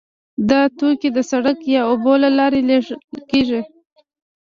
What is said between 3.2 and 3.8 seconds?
کیږي